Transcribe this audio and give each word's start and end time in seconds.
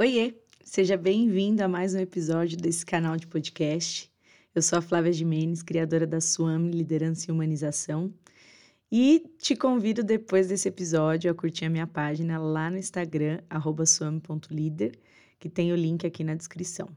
Oiê, 0.00 0.32
seja 0.64 0.96
bem-vindo 0.96 1.62
a 1.62 1.68
mais 1.68 1.94
um 1.94 1.98
episódio 1.98 2.56
desse 2.56 2.86
canal 2.86 3.18
de 3.18 3.26
podcast. 3.26 4.10
Eu 4.54 4.62
sou 4.62 4.78
a 4.78 4.80
Flávia 4.80 5.12
Jimenez, 5.12 5.62
criadora 5.62 6.06
da 6.06 6.22
Suame 6.22 6.70
Liderança 6.72 7.26
e 7.28 7.30
Humanização, 7.30 8.10
e 8.90 9.22
te 9.36 9.54
convido 9.54 10.02
depois 10.02 10.48
desse 10.48 10.66
episódio 10.66 11.30
a 11.30 11.34
curtir 11.34 11.66
a 11.66 11.68
minha 11.68 11.86
página 11.86 12.38
lá 12.38 12.70
no 12.70 12.78
Instagram, 12.78 13.42
suame.líder, 13.86 14.98
que 15.38 15.50
tem 15.50 15.70
o 15.70 15.76
link 15.76 16.06
aqui 16.06 16.24
na 16.24 16.34
descrição. 16.34 16.88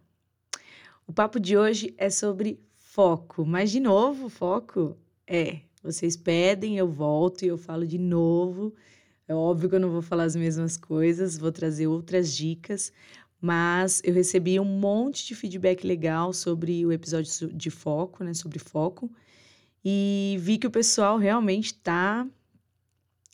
O 1.05 1.11
papo 1.11 1.41
de 1.41 1.57
hoje 1.57 1.93
é 1.97 2.09
sobre 2.09 2.57
foco, 2.77 3.45
mas 3.45 3.69
de 3.69 3.81
novo, 3.81 4.29
foco 4.29 4.95
é, 5.27 5.59
vocês 5.83 6.15
pedem, 6.15 6.77
eu 6.77 6.87
volto 6.87 7.43
e 7.43 7.49
eu 7.49 7.57
falo 7.57 7.85
de 7.85 7.97
novo 7.97 8.73
é 9.27 9.33
óbvio 9.33 9.69
que 9.69 9.75
eu 9.75 9.79
não 9.79 9.91
vou 9.91 10.01
falar 10.01 10.23
as 10.23 10.35
mesmas 10.35 10.77
coisas, 10.77 11.37
vou 11.37 11.51
trazer 11.51 11.87
outras 11.87 12.35
dicas, 12.35 12.91
mas 13.39 14.01
eu 14.03 14.13
recebi 14.13 14.59
um 14.59 14.65
monte 14.65 15.25
de 15.25 15.35
feedback 15.35 15.85
legal 15.85 16.33
sobre 16.33 16.85
o 16.85 16.91
episódio 16.91 17.51
de 17.53 17.69
foco, 17.69 18.23
né, 18.23 18.33
sobre 18.33 18.59
foco, 18.59 19.11
e 19.83 20.37
vi 20.39 20.57
que 20.57 20.67
o 20.67 20.71
pessoal 20.71 21.17
realmente 21.17 21.67
está 21.67 22.27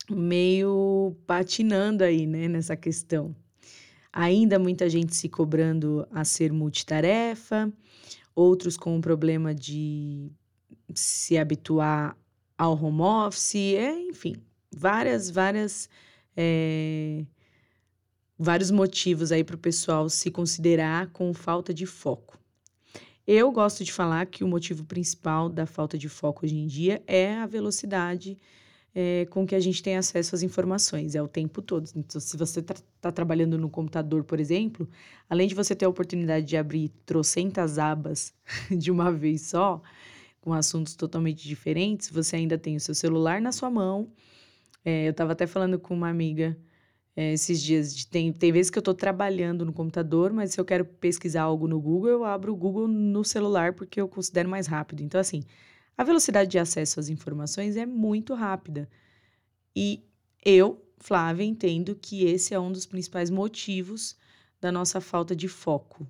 meio 0.09 1.15
patinando 1.27 2.03
aí, 2.03 2.25
né, 2.25 2.47
nessa 2.47 2.75
questão. 2.75 3.35
Ainda 4.11 4.57
muita 4.57 4.89
gente 4.89 5.15
se 5.15 5.29
cobrando 5.29 6.07
a 6.11 6.25
ser 6.25 6.51
multitarefa, 6.51 7.71
outros 8.35 8.75
com 8.75 8.97
o 8.97 9.01
problema 9.01 9.53
de 9.53 10.31
se 10.93 11.37
habituar 11.37 12.17
ao 12.57 12.73
home 12.73 13.01
office, 13.01 13.55
é, 13.55 13.99
enfim, 14.01 14.35
várias, 14.71 15.29
várias. 15.29 15.89
É, 16.35 17.25
vários 18.39 18.71
motivos 18.71 19.33
aí 19.33 19.43
para 19.43 19.57
o 19.57 19.59
pessoal 19.59 20.07
se 20.07 20.31
considerar 20.31 21.07
com 21.07 21.33
falta 21.33 21.73
de 21.73 21.85
foco. 21.85 22.39
Eu 23.27 23.51
gosto 23.51 23.83
de 23.83 23.91
falar 23.91 24.25
que 24.27 24.43
o 24.43 24.47
motivo 24.47 24.85
principal 24.85 25.49
da 25.49 25.65
falta 25.65 25.97
de 25.97 26.07
foco 26.07 26.45
hoje 26.45 26.55
em 26.55 26.65
dia 26.65 27.03
é 27.05 27.35
a 27.35 27.45
velocidade 27.45 28.37
é, 28.95 29.27
com 29.29 29.45
que 29.45 29.53
a 29.53 29.59
gente 29.59 29.83
tem 29.83 29.97
acesso 29.97 30.33
às 30.33 30.41
informações, 30.41 31.13
é 31.13 31.21
o 31.21 31.27
tempo 31.27 31.61
todo. 31.61 31.87
Então, 31.95 32.19
se 32.19 32.35
você 32.35 32.59
está 32.59 32.75
tá 32.99 33.11
trabalhando 33.11 33.57
no 33.57 33.69
computador, 33.69 34.23
por 34.23 34.39
exemplo, 34.39 34.89
além 35.29 35.47
de 35.47 35.53
você 35.53 35.75
ter 35.75 35.85
a 35.85 35.89
oportunidade 35.89 36.45
de 36.45 36.57
abrir 36.57 36.89
trocentas 37.05 37.77
abas 37.77 38.33
de 38.71 38.89
uma 38.89 39.11
vez 39.11 39.41
só, 39.41 39.81
com 40.41 40.53
assuntos 40.53 40.95
totalmente 40.95 41.47
diferentes, 41.47 42.09
você 42.09 42.37
ainda 42.37 42.57
tem 42.57 42.77
o 42.77 42.79
seu 42.79 42.95
celular 42.95 43.41
na 43.41 43.51
sua 43.51 43.69
mão 43.69 44.09
é, 44.83 45.07
eu 45.07 45.11
estava 45.11 45.33
até 45.33 45.45
falando 45.45 45.79
com 45.79 45.93
uma 45.93 46.09
amiga 46.09 46.57
é, 47.15 47.33
esses 47.33 47.61
dias. 47.61 47.95
De, 47.95 48.07
tem, 48.07 48.31
tem 48.31 48.51
vezes 48.51 48.69
que 48.69 48.77
eu 48.77 48.81
estou 48.81 48.93
trabalhando 48.93 49.65
no 49.65 49.73
computador, 49.73 50.31
mas 50.31 50.51
se 50.51 50.59
eu 50.59 50.65
quero 50.65 50.85
pesquisar 50.85 51.43
algo 51.43 51.67
no 51.67 51.79
Google, 51.79 52.09
eu 52.09 52.23
abro 52.23 52.53
o 52.53 52.55
Google 52.55 52.87
no 52.87 53.23
celular 53.23 53.73
porque 53.73 53.99
eu 53.99 54.07
considero 54.07 54.49
mais 54.49 54.67
rápido. 54.67 55.03
Então, 55.03 55.19
assim, 55.19 55.43
a 55.97 56.03
velocidade 56.03 56.49
de 56.49 56.57
acesso 56.57 56.99
às 56.99 57.09
informações 57.09 57.75
é 57.75 57.85
muito 57.85 58.33
rápida. 58.33 58.89
E 59.75 60.03
eu, 60.43 60.81
Flávia, 60.97 61.43
entendo 61.43 61.95
que 61.95 62.23
esse 62.23 62.53
é 62.53 62.59
um 62.59 62.71
dos 62.71 62.85
principais 62.85 63.29
motivos 63.29 64.15
da 64.61 64.71
nossa 64.71 65.01
falta 65.01 65.35
de 65.35 65.47
foco, 65.47 66.07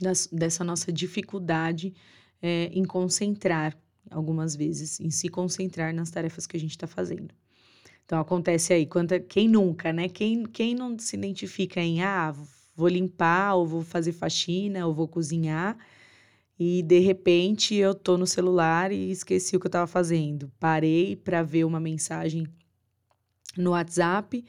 das, 0.00 0.28
dessa 0.28 0.62
nossa 0.62 0.92
dificuldade 0.92 1.94
é, 2.40 2.66
em 2.72 2.84
concentrar, 2.84 3.76
algumas 4.10 4.54
vezes, 4.54 5.00
em 5.00 5.10
se 5.10 5.28
concentrar 5.28 5.92
nas 5.92 6.10
tarefas 6.10 6.46
que 6.46 6.56
a 6.56 6.60
gente 6.60 6.72
está 6.72 6.86
fazendo. 6.86 7.34
Então 8.04 8.20
acontece 8.20 8.72
aí, 8.72 8.86
quanta, 8.86 9.18
quem 9.18 9.48
nunca, 9.48 9.92
né? 9.92 10.08
Quem, 10.08 10.44
quem 10.44 10.74
não 10.74 10.98
se 10.98 11.16
identifica 11.16 11.80
em 11.80 12.02
ah, 12.02 12.34
vou 12.76 12.88
limpar, 12.88 13.54
ou 13.54 13.66
vou 13.66 13.82
fazer 13.82 14.12
faxina, 14.12 14.86
ou 14.86 14.94
vou 14.94 15.08
cozinhar, 15.08 15.78
e 16.58 16.82
de 16.82 16.98
repente 17.00 17.74
eu 17.74 17.94
tô 17.94 18.16
no 18.16 18.26
celular 18.26 18.92
e 18.92 19.10
esqueci 19.10 19.56
o 19.56 19.60
que 19.60 19.66
eu 19.66 19.68
estava 19.68 19.86
fazendo. 19.86 20.52
Parei 20.60 21.16
para 21.16 21.42
ver 21.42 21.64
uma 21.64 21.80
mensagem 21.80 22.46
no 23.56 23.70
WhatsApp 23.70 24.44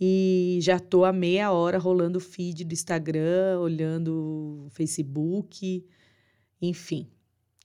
e 0.00 0.58
já 0.62 0.78
tô 0.78 1.04
há 1.04 1.12
meia 1.12 1.52
hora 1.52 1.78
rolando 1.78 2.18
o 2.18 2.20
feed 2.20 2.64
do 2.64 2.72
Instagram, 2.72 3.58
olhando 3.60 4.66
o 4.66 4.70
Facebook, 4.70 5.84
enfim. 6.62 7.08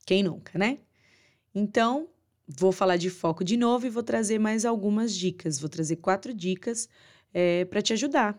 Quem 0.06 0.24
nunca, 0.24 0.58
né? 0.58 0.80
Então, 1.54 2.08
vou 2.48 2.72
falar 2.72 2.98
de 2.98 3.10
foco 3.10 3.44
de 3.44 3.58
novo 3.58 3.86
e 3.86 3.90
vou 3.90 4.04
trazer 4.04 4.40
mais 4.40 4.66
algumas 4.66 5.14
dicas. 5.16 5.60
Vou 5.60 5.70
trazer 5.70 5.98
quatro 5.98 6.34
dicas 6.34 6.88
é, 7.34 7.66
para 7.66 7.82
te 7.82 7.94
ajudar 7.94 8.38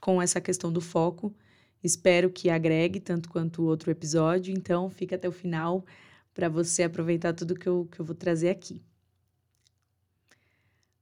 com 0.00 0.20
essa 0.20 0.40
questão 0.40 0.72
do 0.72 0.80
foco. 0.80 1.34
Espero 1.82 2.30
que 2.30 2.48
agregue 2.48 3.00
tanto 3.00 3.28
quanto 3.28 3.62
o 3.62 3.66
outro 3.66 3.90
episódio, 3.90 4.54
então 4.54 4.88
fica 4.88 5.16
até 5.16 5.28
o 5.28 5.32
final 5.32 5.84
para 6.32 6.48
você 6.48 6.84
aproveitar 6.84 7.32
tudo 7.32 7.54
que 7.54 7.68
eu, 7.68 7.88
que 7.90 8.00
eu 8.00 8.04
vou 8.04 8.14
trazer 8.14 8.48
aqui. 8.48 8.80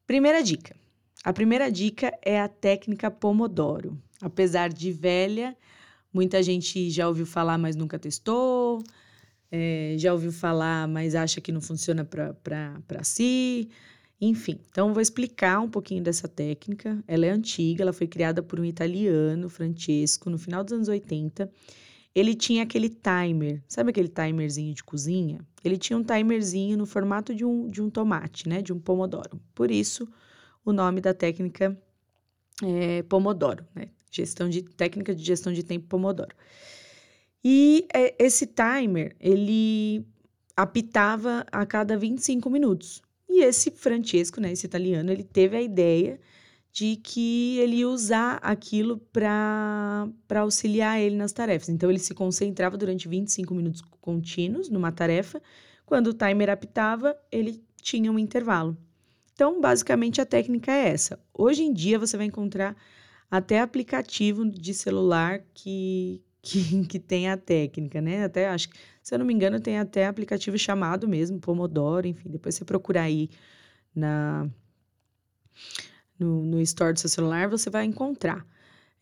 Primeira 0.06 0.42
dica. 0.42 0.74
A 1.22 1.32
primeira 1.32 1.70
dica 1.70 2.18
é 2.22 2.40
a 2.40 2.48
técnica 2.48 3.10
Pomodoro. 3.10 4.00
Apesar 4.20 4.72
de 4.72 4.90
velha, 4.90 5.56
muita 6.12 6.42
gente 6.42 6.90
já 6.90 7.06
ouviu 7.06 7.26
falar, 7.26 7.58
mas 7.58 7.76
nunca 7.76 7.98
testou 7.98 8.82
é, 9.50 9.94
já 9.98 10.12
ouviu 10.12 10.32
falar, 10.32 10.86
mas 10.86 11.14
acha 11.14 11.40
que 11.40 11.52
não 11.52 11.60
funciona 11.60 12.04
para 12.04 13.04
si. 13.04 13.68
Enfim, 14.20 14.60
então 14.70 14.92
vou 14.92 15.00
explicar 15.00 15.60
um 15.60 15.68
pouquinho 15.68 16.02
dessa 16.02 16.28
técnica. 16.28 17.02
Ela 17.08 17.26
é 17.26 17.30
antiga, 17.30 17.82
ela 17.82 17.92
foi 17.92 18.06
criada 18.06 18.42
por 18.42 18.60
um 18.60 18.64
italiano, 18.64 19.48
Francesco, 19.48 20.28
no 20.28 20.38
final 20.38 20.62
dos 20.62 20.74
anos 20.74 20.88
80. 20.88 21.50
Ele 22.14 22.34
tinha 22.34 22.64
aquele 22.64 22.88
timer, 22.88 23.62
sabe 23.66 23.90
aquele 23.90 24.08
timerzinho 24.08 24.74
de 24.74 24.84
cozinha? 24.84 25.40
Ele 25.64 25.78
tinha 25.78 25.96
um 25.96 26.02
timerzinho 26.02 26.76
no 26.76 26.84
formato 26.84 27.34
de 27.34 27.44
um, 27.44 27.68
de 27.68 27.80
um 27.80 27.88
tomate, 27.88 28.48
né? 28.48 28.60
De 28.60 28.72
um 28.72 28.80
pomodoro. 28.80 29.40
Por 29.54 29.70
isso, 29.70 30.06
o 30.64 30.72
nome 30.72 31.00
da 31.00 31.14
técnica 31.14 31.78
é 32.62 33.02
Pomodoro, 33.04 33.64
né? 33.74 33.88
Gestão 34.10 34.48
de 34.48 34.62
técnica 34.62 35.14
de 35.14 35.24
gestão 35.24 35.52
de 35.52 35.62
tempo 35.62 35.86
Pomodoro. 35.86 36.34
E 37.44 37.86
é, 37.94 38.14
esse 38.18 38.46
timer, 38.46 39.16
ele 39.18 40.06
apitava 40.56 41.44
a 41.50 41.64
cada 41.64 41.96
25 41.96 42.50
minutos. 42.50 43.02
E 43.28 43.42
esse 43.42 43.70
Francesco, 43.70 44.40
né, 44.40 44.52
esse 44.52 44.66
italiano, 44.66 45.10
ele 45.10 45.22
teve 45.22 45.56
a 45.56 45.62
ideia 45.62 46.20
de 46.72 46.96
que 46.96 47.58
ele 47.58 47.76
ia 47.76 47.88
usar 47.88 48.34
aquilo 48.42 48.98
para 49.12 50.08
auxiliar 50.36 51.00
ele 51.00 51.16
nas 51.16 51.32
tarefas. 51.32 51.68
Então, 51.68 51.90
ele 51.90 51.98
se 51.98 52.14
concentrava 52.14 52.76
durante 52.76 53.08
25 53.08 53.54
minutos 53.54 53.82
contínuos 54.00 54.68
numa 54.68 54.92
tarefa. 54.92 55.42
Quando 55.84 56.08
o 56.08 56.14
timer 56.14 56.50
apitava, 56.50 57.16
ele 57.30 57.62
tinha 57.82 58.12
um 58.12 58.18
intervalo. 58.18 58.76
Então, 59.32 59.60
basicamente, 59.60 60.20
a 60.20 60.26
técnica 60.26 60.70
é 60.70 60.88
essa. 60.88 61.18
Hoje 61.32 61.62
em 61.62 61.72
dia, 61.72 61.98
você 61.98 62.16
vai 62.16 62.26
encontrar 62.26 62.76
até 63.30 63.60
aplicativo 63.60 64.44
de 64.44 64.74
celular 64.74 65.40
que, 65.54 66.22
que, 66.42 66.86
que 66.86 66.98
tem 66.98 67.28
a 67.28 67.36
técnica, 67.36 68.00
né? 68.00 68.24
Até 68.24 68.48
acho 68.48 68.68
que, 68.70 68.78
se 69.02 69.14
eu 69.14 69.18
não 69.18 69.26
me 69.26 69.34
engano, 69.34 69.60
tem 69.60 69.78
até 69.78 70.06
aplicativo 70.06 70.56
chamado 70.58 71.08
mesmo, 71.08 71.40
Pomodoro, 71.40 72.06
enfim, 72.06 72.30
depois 72.30 72.54
você 72.54 72.64
procurar 72.64 73.02
aí 73.02 73.30
na, 73.94 74.48
no, 76.18 76.44
no 76.44 76.60
store 76.60 76.94
do 76.94 77.00
seu 77.00 77.08
celular, 77.08 77.48
você 77.48 77.70
vai 77.70 77.84
encontrar. 77.84 78.46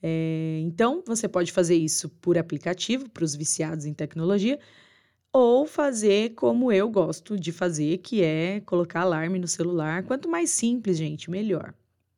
É, 0.02 0.60
então, 0.62 1.02
você 1.06 1.28
pode 1.28 1.52
fazer 1.52 1.76
isso 1.76 2.08
por 2.08 2.38
aplicativo, 2.38 3.08
para 3.10 3.24
os 3.24 3.34
viciados 3.34 3.84
em 3.84 3.92
tecnologia, 3.92 4.58
ou 5.32 5.66
fazer 5.66 6.30
como 6.34 6.72
eu 6.72 6.88
gosto 6.90 7.38
de 7.38 7.52
fazer, 7.52 7.98
que 7.98 8.22
é 8.22 8.60
colocar 8.60 9.02
alarme 9.02 9.38
no 9.38 9.48
celular. 9.48 10.02
Quanto 10.04 10.28
mais 10.28 10.50
simples, 10.50 10.96
gente, 10.96 11.30
melhor, 11.30 11.74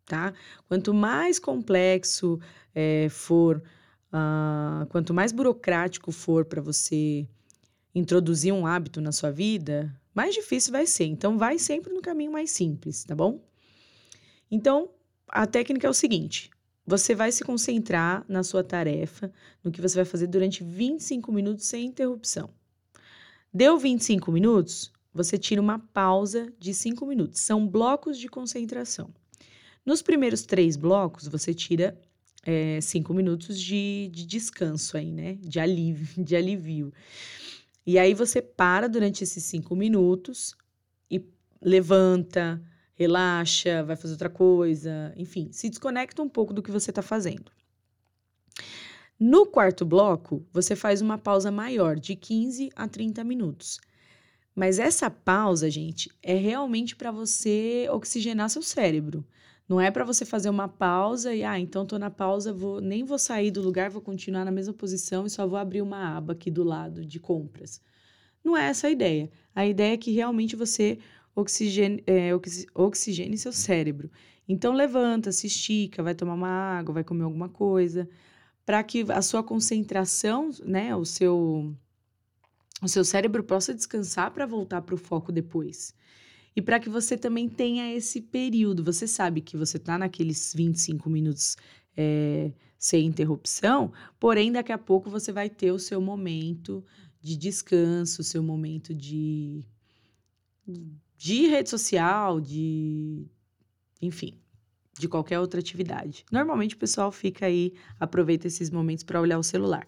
tá? 0.06 0.32
Quanto 0.68 0.94
mais 0.94 1.38
complexo 1.38 2.38
é, 2.74 3.08
for 3.10 3.62
Uh, 4.12 4.86
quanto 4.86 5.14
mais 5.14 5.30
burocrático 5.30 6.10
for 6.10 6.44
para 6.44 6.60
você 6.60 7.28
introduzir 7.94 8.52
um 8.52 8.66
hábito 8.66 9.00
na 9.00 9.12
sua 9.12 9.30
vida, 9.30 9.94
mais 10.14 10.34
difícil 10.34 10.72
vai 10.72 10.86
ser. 10.86 11.04
Então, 11.04 11.38
vai 11.38 11.58
sempre 11.58 11.92
no 11.92 12.02
caminho 12.02 12.32
mais 12.32 12.50
simples, 12.50 13.04
tá 13.04 13.14
bom? 13.14 13.40
Então, 14.50 14.90
a 15.28 15.46
técnica 15.46 15.86
é 15.86 15.90
o 15.90 15.94
seguinte: 15.94 16.50
você 16.86 17.14
vai 17.14 17.30
se 17.30 17.44
concentrar 17.44 18.24
na 18.28 18.42
sua 18.42 18.64
tarefa, 18.64 19.32
no 19.62 19.70
que 19.70 19.80
você 19.80 19.94
vai 19.96 20.04
fazer 20.04 20.26
durante 20.26 20.64
25 20.64 21.30
minutos 21.30 21.66
sem 21.66 21.86
interrupção. 21.86 22.50
Deu 23.52 23.78
25 23.78 24.30
minutos, 24.32 24.92
você 25.12 25.38
tira 25.38 25.60
uma 25.60 25.78
pausa 25.78 26.52
de 26.58 26.74
5 26.74 27.04
minutos. 27.06 27.40
São 27.40 27.66
blocos 27.66 28.18
de 28.18 28.28
concentração. 28.28 29.10
Nos 29.84 30.02
primeiros 30.02 30.42
três 30.42 30.76
blocos, 30.76 31.26
você 31.26 31.54
tira 31.54 31.98
é, 32.42 32.80
cinco 32.80 33.12
minutos 33.12 33.60
de, 33.60 34.10
de 34.12 34.26
descanso 34.26 34.96
aí, 34.96 35.12
né? 35.12 35.34
De 35.40 35.60
alívio, 35.60 36.08
de 36.24 36.36
alívio. 36.36 36.92
E 37.86 37.98
aí 37.98 38.14
você 38.14 38.40
para 38.40 38.88
durante 38.88 39.24
esses 39.24 39.44
cinco 39.44 39.74
minutos 39.74 40.56
e 41.10 41.22
levanta, 41.60 42.62
relaxa, 42.94 43.82
vai 43.82 43.96
fazer 43.96 44.14
outra 44.14 44.30
coisa, 44.30 45.12
enfim, 45.16 45.48
se 45.52 45.68
desconecta 45.68 46.22
um 46.22 46.28
pouco 46.28 46.52
do 46.52 46.62
que 46.62 46.70
você 46.70 46.90
está 46.90 47.02
fazendo. 47.02 47.50
No 49.18 49.44
quarto 49.44 49.84
bloco, 49.84 50.46
você 50.50 50.74
faz 50.74 51.02
uma 51.02 51.18
pausa 51.18 51.50
maior, 51.50 51.98
de 51.98 52.16
15 52.16 52.70
a 52.74 52.88
30 52.88 53.22
minutos. 53.22 53.78
Mas 54.54 54.78
essa 54.78 55.10
pausa, 55.10 55.70
gente, 55.70 56.10
é 56.22 56.34
realmente 56.34 56.96
para 56.96 57.10
você 57.10 57.86
oxigenar 57.90 58.48
seu 58.48 58.62
cérebro. 58.62 59.24
Não 59.70 59.80
é 59.80 59.88
para 59.88 60.04
você 60.04 60.24
fazer 60.24 60.50
uma 60.50 60.66
pausa 60.66 61.32
e, 61.32 61.44
ah, 61.44 61.56
então 61.56 61.86
tô 61.86 61.96
na 61.96 62.10
pausa, 62.10 62.52
vou, 62.52 62.80
nem 62.80 63.04
vou 63.04 63.20
sair 63.20 63.52
do 63.52 63.62
lugar, 63.62 63.88
vou 63.88 64.02
continuar 64.02 64.44
na 64.44 64.50
mesma 64.50 64.74
posição 64.74 65.24
e 65.24 65.30
só 65.30 65.46
vou 65.46 65.56
abrir 65.56 65.80
uma 65.80 66.16
aba 66.16 66.32
aqui 66.32 66.50
do 66.50 66.64
lado 66.64 67.06
de 67.06 67.20
compras. 67.20 67.80
Não 68.42 68.56
é 68.56 68.66
essa 68.66 68.88
a 68.88 68.90
ideia. 68.90 69.30
A 69.54 69.64
ideia 69.64 69.94
é 69.94 69.96
que 69.96 70.10
realmente 70.10 70.56
você 70.56 70.98
oxigene, 71.36 72.02
é, 72.04 72.30
oxigene 72.74 73.38
seu 73.38 73.52
cérebro. 73.52 74.10
Então 74.48 74.72
levanta, 74.74 75.30
se 75.30 75.46
estica, 75.46 76.02
vai 76.02 76.16
tomar 76.16 76.34
uma 76.34 76.48
água, 76.48 76.94
vai 76.94 77.04
comer 77.04 77.22
alguma 77.22 77.48
coisa, 77.48 78.08
para 78.66 78.82
que 78.82 79.04
a 79.08 79.22
sua 79.22 79.44
concentração, 79.44 80.50
né, 80.64 80.96
o 80.96 81.04
seu 81.04 81.72
o 82.82 82.88
seu 82.88 83.04
cérebro 83.04 83.44
possa 83.44 83.72
descansar 83.72 84.32
para 84.32 84.46
voltar 84.46 84.82
para 84.82 84.96
o 84.96 84.98
foco 84.98 85.30
depois. 85.30 85.94
E 86.54 86.60
para 86.60 86.80
que 86.80 86.88
você 86.88 87.16
também 87.16 87.48
tenha 87.48 87.94
esse 87.94 88.20
período, 88.20 88.84
você 88.84 89.06
sabe 89.06 89.40
que 89.40 89.56
você 89.56 89.76
está 89.76 89.96
naqueles 89.96 90.52
25 90.54 91.08
minutos 91.08 91.56
é, 91.96 92.52
sem 92.78 93.06
interrupção, 93.06 93.92
porém 94.18 94.50
daqui 94.50 94.72
a 94.72 94.78
pouco 94.78 95.10
você 95.10 95.32
vai 95.32 95.48
ter 95.48 95.70
o 95.70 95.78
seu 95.78 96.00
momento 96.00 96.84
de 97.20 97.36
descanso, 97.36 98.22
o 98.22 98.24
seu 98.24 98.42
momento 98.42 98.94
de, 98.94 99.64
de 101.16 101.46
rede 101.46 101.68
social, 101.68 102.40
de. 102.40 103.26
enfim, 104.00 104.40
de 104.98 105.08
qualquer 105.08 105.38
outra 105.38 105.60
atividade. 105.60 106.24
Normalmente 106.32 106.74
o 106.74 106.78
pessoal 106.78 107.12
fica 107.12 107.46
aí, 107.46 107.74
aproveita 107.98 108.46
esses 108.46 108.70
momentos 108.70 109.04
para 109.04 109.20
olhar 109.20 109.38
o 109.38 109.42
celular. 109.42 109.86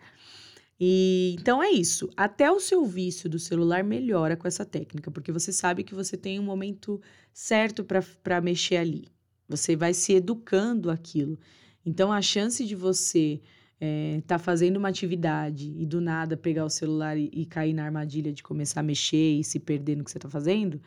E 0.79 1.37
então 1.39 1.63
é 1.63 1.71
isso. 1.71 2.11
Até 2.17 2.51
o 2.51 2.61
seu 2.61 2.85
vício 2.85 3.29
do 3.29 3.39
celular 3.39 3.85
melhora 3.85 4.37
com 4.37 4.49
essa 4.49 4.65
técnica, 4.65 5.11
porque 5.11 5.31
você 5.31 5.53
sabe 5.53 5.85
que 5.85 5.95
você 5.95 6.17
tem 6.17 6.39
um 6.41 6.45
momento 6.45 7.01
certo 7.33 7.85
para 7.85 8.41
mexer 8.41 8.77
ali. 8.77 9.09
Você 9.49 9.77
vai 9.77 9.95
se 9.95 10.13
educando 10.15 10.91
aquilo. 10.91 11.39
Então 11.85 12.13
a 12.13 12.21
chance 12.21 12.65
de 12.65 12.75
você 12.75 13.41
é, 13.81 14.23
tá 14.27 14.39
fazendo 14.39 14.77
uma 14.77 14.89
atividade 14.89 15.75
e 15.77 15.85
do 15.85 16.01
nada 16.01 16.37
pegar 16.37 16.65
o 16.65 16.71
celular 16.71 17.17
e, 17.19 17.29
e, 17.33 17.45
cair 17.45 17.73
na 17.73 17.85
armadilha 17.85 18.33
de 18.33 18.41
começar 18.41 18.79
a 18.79 18.83
mexer 18.85 19.41
e 19.41 19.43
se 19.43 19.59
perder 19.59 19.97
no 19.97 20.05
que 20.05 20.11
você 20.11 20.19
está 20.19 20.31
fazendo 20.31 20.81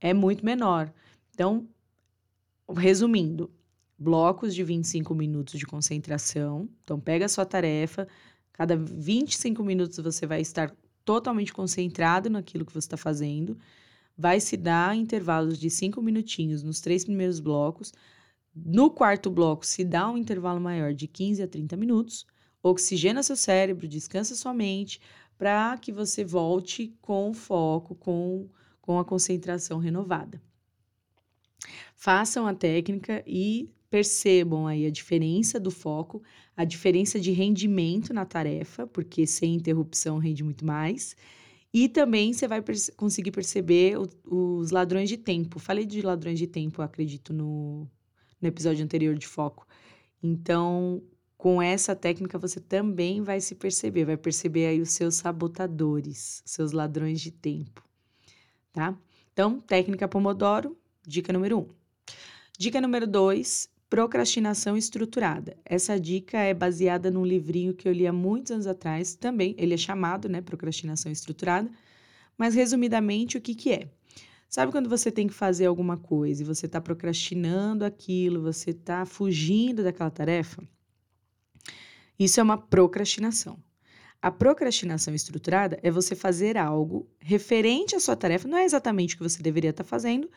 é 0.00 0.14
muito 0.14 0.44
menor. 0.44 0.90
Então, 1.34 1.68
resumindo, 2.74 3.50
blocos 3.98 4.54
de 4.54 4.64
25 4.64 5.14
minutos 5.14 5.58
de 5.58 5.66
concentração. 5.66 6.68
Então, 6.82 6.98
pega 6.98 7.26
a 7.26 7.28
sua 7.28 7.44
tarefa, 7.44 8.08
Cada 8.58 8.76
25 8.76 9.62
minutos 9.62 9.98
você 9.98 10.26
vai 10.26 10.40
estar 10.40 10.74
totalmente 11.04 11.52
concentrado 11.52 12.28
naquilo 12.28 12.66
que 12.66 12.72
você 12.72 12.88
está 12.88 12.96
fazendo. 12.96 13.56
Vai 14.16 14.40
se 14.40 14.56
dar 14.56 14.96
intervalos 14.96 15.60
de 15.60 15.70
5 15.70 16.02
minutinhos 16.02 16.64
nos 16.64 16.80
três 16.80 17.04
primeiros 17.04 17.38
blocos. 17.38 17.92
No 18.52 18.90
quarto 18.90 19.30
bloco, 19.30 19.64
se 19.64 19.84
dá 19.84 20.10
um 20.10 20.18
intervalo 20.18 20.60
maior 20.60 20.92
de 20.92 21.06
15 21.06 21.40
a 21.40 21.46
30 21.46 21.76
minutos. 21.76 22.26
Oxigena 22.60 23.22
seu 23.22 23.36
cérebro, 23.36 23.86
descansa 23.86 24.34
sua 24.34 24.52
mente, 24.52 25.00
para 25.38 25.78
que 25.78 25.92
você 25.92 26.24
volte 26.24 26.92
com 27.00 27.32
foco, 27.32 27.94
com, 27.94 28.48
com 28.80 28.98
a 28.98 29.04
concentração 29.04 29.78
renovada. 29.78 30.42
Façam 31.94 32.44
a 32.44 32.52
técnica 32.52 33.22
e 33.24 33.70
percebam 33.90 34.66
aí 34.66 34.86
a 34.86 34.90
diferença 34.90 35.58
do 35.58 35.70
foco, 35.70 36.22
a 36.56 36.64
diferença 36.64 37.18
de 37.18 37.30
rendimento 37.30 38.12
na 38.12 38.24
tarefa, 38.24 38.86
porque 38.86 39.26
sem 39.26 39.54
interrupção 39.54 40.18
rende 40.18 40.44
muito 40.44 40.64
mais. 40.64 41.16
E 41.72 41.88
também 41.88 42.32
você 42.32 42.48
vai 42.48 42.62
perce 42.62 42.90
conseguir 42.92 43.30
perceber 43.30 43.98
o, 43.98 44.08
os 44.24 44.70
ladrões 44.70 45.08
de 45.08 45.16
tempo. 45.16 45.58
Falei 45.58 45.84
de 45.84 46.02
ladrões 46.02 46.38
de 46.38 46.46
tempo, 46.46 46.82
acredito, 46.82 47.32
no, 47.32 47.86
no 48.40 48.48
episódio 48.48 48.84
anterior 48.84 49.14
de 49.14 49.26
foco. 49.26 49.66
Então, 50.22 51.02
com 51.36 51.62
essa 51.62 51.94
técnica, 51.94 52.38
você 52.38 52.60
também 52.60 53.22
vai 53.22 53.40
se 53.40 53.54
perceber, 53.54 54.04
vai 54.04 54.16
perceber 54.16 54.66
aí 54.66 54.80
os 54.80 54.90
seus 54.90 55.16
sabotadores, 55.16 56.42
seus 56.44 56.72
ladrões 56.72 57.20
de 57.20 57.30
tempo, 57.30 57.84
tá? 58.72 58.98
Então, 59.32 59.60
técnica 59.60 60.08
Pomodoro, 60.08 60.76
dica 61.06 61.32
número 61.32 61.60
um. 61.60 61.68
Dica 62.58 62.80
número 62.80 63.06
dois, 63.06 63.70
Procrastinação 63.90 64.76
estruturada. 64.76 65.56
Essa 65.64 65.98
dica 65.98 66.38
é 66.38 66.52
baseada 66.52 67.10
num 67.10 67.24
livrinho 67.24 67.74
que 67.74 67.88
eu 67.88 67.92
li 67.92 68.06
há 68.06 68.12
muitos 68.12 68.52
anos 68.52 68.66
atrás, 68.66 69.14
também, 69.14 69.54
ele 69.56 69.72
é 69.72 69.78
chamado, 69.78 70.28
né, 70.28 70.42
Procrastinação 70.42 71.10
estruturada, 71.10 71.70
mas 72.36 72.54
resumidamente 72.54 73.38
o 73.38 73.40
que 73.40 73.54
que 73.54 73.72
é? 73.72 73.88
Sabe 74.48 74.72
quando 74.72 74.88
você 74.88 75.10
tem 75.10 75.26
que 75.26 75.34
fazer 75.34 75.66
alguma 75.66 75.96
coisa 75.96 76.42
e 76.42 76.46
você 76.46 76.66
está 76.66 76.80
procrastinando 76.80 77.84
aquilo, 77.84 78.42
você 78.42 78.70
está 78.70 79.04
fugindo 79.04 79.82
daquela 79.82 80.10
tarefa? 80.10 80.62
Isso 82.18 82.40
é 82.40 82.42
uma 82.42 82.58
procrastinação. 82.58 83.58
A 84.20 84.30
procrastinação 84.30 85.14
estruturada 85.14 85.78
é 85.82 85.90
você 85.90 86.16
fazer 86.16 86.56
algo 86.56 87.08
referente 87.20 87.94
à 87.94 88.00
sua 88.00 88.16
tarefa, 88.16 88.48
não 88.48 88.58
é 88.58 88.64
exatamente 88.64 89.14
o 89.14 89.18
que 89.18 89.22
você 89.22 89.42
deveria 89.42 89.70
estar 89.70 89.84
tá 89.84 89.88
fazendo, 89.88 90.28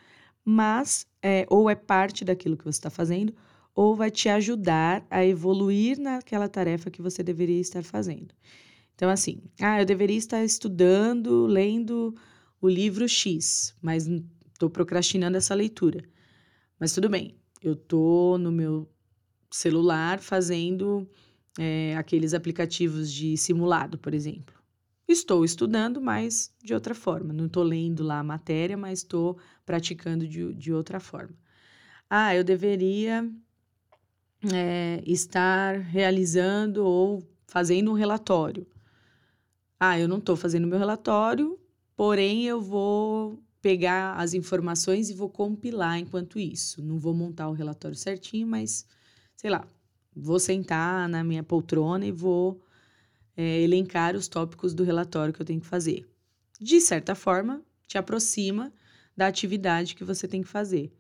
mas 0.44 1.06
é, 1.22 1.46
ou 1.50 1.70
é 1.70 1.76
parte 1.76 2.26
daquilo 2.26 2.58
que 2.58 2.64
você 2.64 2.78
está 2.78 2.90
fazendo, 2.90 3.34
ou 3.74 3.96
vai 3.96 4.12
te 4.12 4.28
ajudar 4.28 5.06
a 5.10 5.26
evoluir 5.26 6.00
naquela 6.00 6.50
tarefa 6.50 6.92
que 6.92 7.02
você 7.02 7.24
deveria 7.24 7.60
estar 7.60 7.84
fazendo. 7.84 8.34
Então, 8.96 9.10
assim, 9.10 9.42
ah, 9.60 9.82
eu 9.82 9.86
deveria 9.86 10.18
estar 10.18 10.44
estudando, 10.44 11.46
lendo 11.46 12.16
o 12.62 12.68
livro 12.68 13.08
X, 13.08 13.76
mas 13.82 14.08
estou 14.54 14.70
procrastinando 14.70 15.38
essa 15.38 15.56
leitura. 15.56 16.04
Mas 16.80 16.94
tudo 16.94 17.10
bem, 17.10 17.36
eu 17.64 17.74
estou 17.74 18.38
no 18.38 18.52
meu 18.52 18.88
celular 19.50 20.20
fazendo 20.20 21.10
é, 21.58 21.96
aqueles 21.98 22.34
aplicativos 22.34 23.12
de 23.12 23.36
simulado, 23.38 23.98
por 23.98 24.14
exemplo. 24.14 24.61
Estou 25.12 25.44
estudando, 25.44 26.02
mas 26.02 26.54
de 26.64 26.74
outra 26.74 26.96
forma. 26.96 27.34
Não 27.34 27.48
estou 27.48 27.64
lendo 27.64 28.02
lá 28.02 28.20
a 28.20 28.24
matéria, 28.24 28.78
mas 28.78 29.00
estou 29.00 29.38
praticando 29.66 30.26
de, 30.26 30.54
de 30.54 30.72
outra 30.72 31.00
forma. 31.00 31.36
Ah, 32.10 32.34
eu 32.36 32.44
deveria 32.44 33.30
é, 34.54 35.04
estar 35.06 35.80
realizando 35.80 36.86
ou 36.86 37.22
fazendo 37.46 37.92
um 37.92 37.94
relatório. 37.94 38.66
Ah, 39.80 40.00
eu 40.00 40.08
não 40.08 40.18
estou 40.18 40.36
fazendo 40.36 40.68
meu 40.68 40.80
relatório, 40.80 41.60
porém 41.96 42.46
eu 42.46 42.62
vou 42.62 43.44
pegar 43.62 44.14
as 44.14 44.34
informações 44.34 45.10
e 45.10 45.14
vou 45.14 45.30
compilar 45.30 46.00
enquanto 46.00 46.40
isso. 46.40 46.82
Não 46.82 46.98
vou 46.98 47.14
montar 47.14 47.50
o 47.50 47.54
relatório 47.54 47.98
certinho, 47.98 48.48
mas 48.48 48.86
sei 49.36 49.50
lá, 49.50 49.68
vou 50.16 50.40
sentar 50.40 51.10
na 51.10 51.24
minha 51.24 51.44
poltrona 51.44 52.06
e 52.06 52.12
vou 52.12 52.62
é, 53.36 53.62
elencar 53.62 54.16
os 54.16 54.28
tópicos 54.28 54.74
do 54.74 54.84
relatório 54.84 55.34
que 55.34 55.42
eu 55.42 55.46
tenho 55.46 55.62
que 55.62 55.68
fazer. 55.68 56.08
De 56.60 56.80
certa 56.80 57.16
forma, 57.16 57.62
te 57.88 57.98
aproxima 57.98 58.72
da 59.16 59.28
atividade 59.28 59.96
que 59.96 60.04
você 60.04 60.28
tem 60.28 60.42
que 60.42 60.48
fazer 60.48 60.92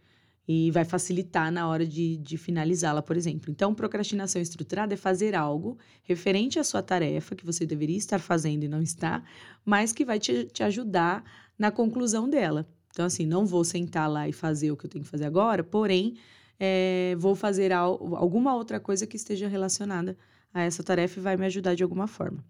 e 0.48 0.72
vai 0.72 0.84
facilitar 0.84 1.52
na 1.52 1.68
hora 1.68 1.86
de, 1.86 2.18
de 2.18 2.38
finalizá-la, 2.38 3.02
por 3.02 3.16
exemplo. 3.16 3.52
Então, 3.52 3.74
procrastinação 3.74 4.42
estruturada 4.42 4.94
é 4.94 4.98
fazer 4.98 5.36
algo 5.36 5.78
referente 6.04 6.60
à 6.60 6.64
sua 6.64 6.82
tarefa 6.82 7.36
que 7.36 7.46
você 7.46 7.66
deveria 7.66 7.98
estar 7.98 8.20
fazendo 8.20 8.64
e 8.64 8.68
não 8.68 8.82
está, 8.82 9.24
mas 9.64 9.94
que 9.94 10.04
vai 10.04 10.20
te, 10.20 10.46
te 10.46 10.64
ajudar 10.64 11.24
na 11.58 11.72
conclusão 11.72 12.30
dela. 12.30 12.68
Então, 12.90 13.06
assim, 13.06 13.26
não 13.26 13.46
vou 13.46 13.64
sentar 13.64 14.10
lá 14.10 14.28
e 14.28 14.34
fazer 14.34 14.72
o 14.72 14.78
que 14.78 14.86
eu 14.86 14.90
tenho 14.90 15.06
que 15.06 15.10
fazer 15.10 15.26
agora, 15.26 15.64
porém, 15.64 16.18
é, 16.60 17.16
vou 17.18 17.36
fazer 17.36 17.72
al 17.72 18.16
alguma 18.16 18.54
outra 18.56 18.80
coisa 18.80 19.08
que 19.08 19.16
esteja 19.16 19.48
relacionada 19.48 20.18
a 20.54 20.62
essa 20.62 20.84
tarefa 20.84 21.20
e 21.20 21.24
vai 21.24 21.38
me 21.38 21.46
ajudar 21.46 21.76
de 21.76 21.84
alguma 21.84 22.08
forma. 22.08 22.44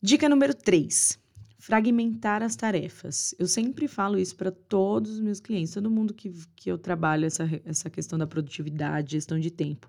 Dica 0.00 0.28
número 0.28 0.54
3: 0.54 1.18
fragmentar 1.58 2.42
as 2.42 2.56
tarefas. 2.56 3.34
Eu 3.38 3.46
sempre 3.46 3.86
falo 3.86 4.18
isso 4.18 4.34
para 4.34 4.50
todos 4.50 5.12
os 5.12 5.20
meus 5.20 5.38
clientes, 5.38 5.72
todo 5.72 5.88
mundo 5.88 6.12
que, 6.12 6.32
que 6.56 6.70
eu 6.70 6.76
trabalho 6.76 7.24
essa, 7.24 7.48
essa 7.64 7.88
questão 7.88 8.18
da 8.18 8.26
produtividade, 8.26 9.12
gestão 9.12 9.38
de 9.38 9.48
tempo. 9.48 9.88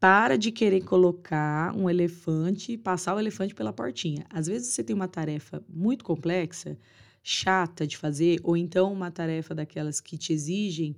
Para 0.00 0.38
de 0.38 0.50
querer 0.50 0.80
colocar 0.80 1.76
um 1.76 1.90
elefante, 1.90 2.78
passar 2.78 3.14
o 3.14 3.20
elefante 3.20 3.54
pela 3.54 3.72
portinha. 3.72 4.24
Às 4.30 4.46
vezes 4.46 4.68
você 4.68 4.82
tem 4.82 4.96
uma 4.96 5.06
tarefa 5.06 5.62
muito 5.68 6.04
complexa, 6.04 6.78
chata 7.22 7.86
de 7.86 7.98
fazer, 7.98 8.40
ou 8.42 8.56
então 8.56 8.90
uma 8.92 9.10
tarefa 9.10 9.54
daquelas 9.54 10.00
que 10.00 10.16
te 10.16 10.32
exigem 10.32 10.96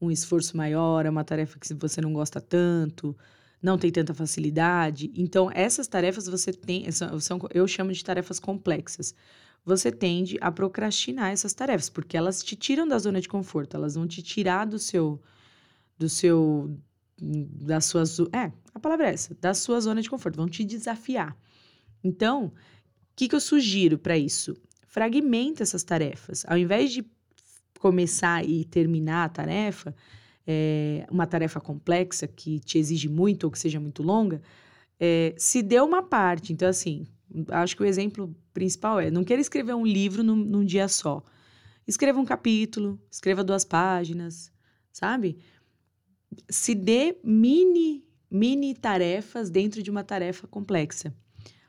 um 0.00 0.10
esforço 0.10 0.56
maior, 0.56 1.04
é 1.04 1.10
uma 1.10 1.24
tarefa 1.24 1.58
que 1.58 1.74
você 1.74 2.00
não 2.00 2.14
gosta 2.14 2.40
tanto, 2.40 3.14
não 3.62 3.76
tem 3.76 3.90
tanta 3.90 4.14
facilidade. 4.14 5.10
Então, 5.14 5.50
essas 5.52 5.86
tarefas 5.86 6.26
você 6.26 6.52
tem, 6.52 6.90
são, 6.90 7.20
são, 7.20 7.38
eu 7.52 7.66
chamo 7.68 7.92
de 7.92 8.04
tarefas 8.04 8.38
complexas. 8.38 9.14
Você 9.64 9.92
tende 9.92 10.38
a 10.40 10.50
procrastinar 10.50 11.30
essas 11.30 11.52
tarefas, 11.52 11.90
porque 11.90 12.16
elas 12.16 12.42
te 12.42 12.56
tiram 12.56 12.88
da 12.88 12.98
zona 12.98 13.20
de 13.20 13.28
conforto, 13.28 13.76
elas 13.76 13.94
vão 13.94 14.06
te 14.06 14.22
tirar 14.22 14.64
do 14.64 14.78
seu, 14.78 15.20
do 15.98 16.08
seu, 16.08 16.74
das 17.20 17.84
suas, 17.84 18.18
é, 18.32 18.50
A 18.74 18.80
palavra 18.80 19.10
é 19.10 19.12
essa, 19.12 19.36
da 19.38 19.52
sua 19.52 19.78
zona 19.80 20.00
de 20.00 20.08
conforto, 20.08 20.36
vão 20.36 20.48
te 20.48 20.64
desafiar. 20.64 21.36
Então, 22.02 22.46
o 22.46 22.52
que, 23.14 23.28
que 23.28 23.34
eu 23.34 23.40
sugiro 23.40 23.98
para 23.98 24.16
isso? 24.16 24.56
Fragmenta 24.86 25.62
essas 25.62 25.84
tarefas. 25.84 26.42
Ao 26.48 26.56
invés 26.56 26.90
de 26.90 27.04
começar 27.78 28.42
e 28.42 28.64
terminar 28.64 29.24
a 29.24 29.28
tarefa, 29.28 29.94
é, 30.52 31.06
uma 31.08 31.28
tarefa 31.28 31.60
complexa 31.60 32.26
que 32.26 32.58
te 32.58 32.76
exige 32.76 33.08
muito 33.08 33.44
ou 33.44 33.52
que 33.52 33.58
seja 33.58 33.78
muito 33.78 34.02
longa, 34.02 34.42
é, 34.98 35.32
se 35.38 35.62
dê 35.62 35.78
uma 35.80 36.02
parte. 36.02 36.52
Então, 36.52 36.68
assim, 36.68 37.06
acho 37.50 37.76
que 37.76 37.82
o 37.84 37.86
exemplo 37.86 38.34
principal 38.52 38.98
é: 38.98 39.12
não 39.12 39.22
queira 39.22 39.40
escrever 39.40 39.74
um 39.74 39.86
livro 39.86 40.24
num, 40.24 40.34
num 40.34 40.64
dia 40.64 40.88
só. 40.88 41.22
Escreva 41.86 42.18
um 42.18 42.24
capítulo, 42.24 43.00
escreva 43.08 43.44
duas 43.44 43.64
páginas, 43.64 44.52
sabe? 44.92 45.38
Se 46.48 46.74
dê 46.74 47.16
mini, 47.22 48.04
mini 48.28 48.74
tarefas 48.74 49.50
dentro 49.50 49.80
de 49.80 49.90
uma 49.90 50.02
tarefa 50.02 50.48
complexa. 50.48 51.14